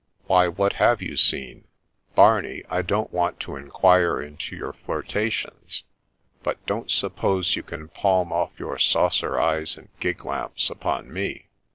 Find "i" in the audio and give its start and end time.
2.71-2.81